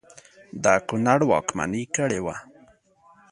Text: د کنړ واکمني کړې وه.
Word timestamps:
د 0.63 0.65
کنړ 0.87 1.19
واکمني 1.31 1.83
کړې 1.95 2.19
وه. 2.25 2.35